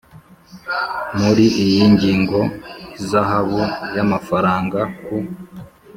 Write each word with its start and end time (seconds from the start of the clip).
muri 1.19 1.45
iyi 1.63 1.81
ngingo 1.93 2.39
ihazabu 3.01 3.59
y 3.95 3.99
amafaranga 4.05 4.79
ku 5.03 5.15